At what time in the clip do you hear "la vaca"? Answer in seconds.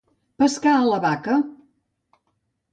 0.87-1.37